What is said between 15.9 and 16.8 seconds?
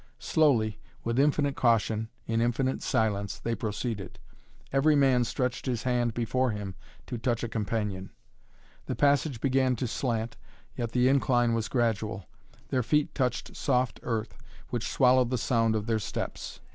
steps.